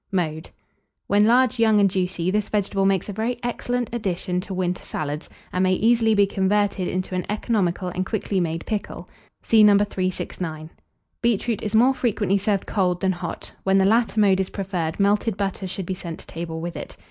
Mode. 0.11 0.49
When 1.05 1.25
large, 1.27 1.59
young, 1.59 1.79
and 1.79 1.87
juicy, 1.87 2.31
this 2.31 2.49
vegetable 2.49 2.87
makes 2.87 3.07
a 3.07 3.13
very 3.13 3.37
excellent 3.43 3.93
addition 3.93 4.41
to 4.41 4.51
winter 4.55 4.81
salads, 4.83 5.29
and 5.53 5.61
may 5.61 5.73
easily 5.75 6.15
be 6.15 6.25
converted 6.25 6.87
into 6.87 7.13
an 7.13 7.23
economical 7.29 7.89
and 7.89 8.03
quickly 8.03 8.39
made 8.39 8.65
pickle. 8.65 9.07
(See 9.43 9.61
No. 9.61 9.77
369.) 9.77 10.71
Beetroot 11.21 11.61
is 11.61 11.75
more 11.75 11.93
frequently 11.93 12.39
served 12.39 12.65
cold 12.65 12.99
than 12.99 13.11
hot: 13.11 13.51
when 13.61 13.77
the 13.77 13.85
latter 13.85 14.19
mode 14.19 14.39
is 14.39 14.49
preferred, 14.49 14.99
melted 14.99 15.37
butter 15.37 15.67
should 15.67 15.85
be 15.85 15.93
sent 15.93 16.17
to 16.21 16.25
table 16.25 16.59
with 16.59 16.75
it. 16.75 16.97